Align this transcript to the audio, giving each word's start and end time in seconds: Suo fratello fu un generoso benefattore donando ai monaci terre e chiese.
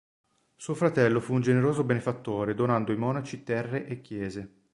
Suo 0.55 0.73
fratello 0.73 1.19
fu 1.19 1.35
un 1.35 1.41
generoso 1.41 1.83
benefattore 1.83 2.55
donando 2.55 2.91
ai 2.91 2.97
monaci 2.97 3.43
terre 3.43 3.85
e 3.85 4.01
chiese. 4.01 4.51